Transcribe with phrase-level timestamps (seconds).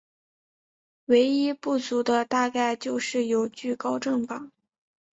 [1.05, 4.49] 唯一不足的大概就是有惧高症吧。